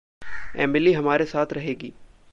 Emily 0.55 0.93
हमारे 0.93 1.25
साथ 1.25 1.53
रहेगी। 1.53 1.93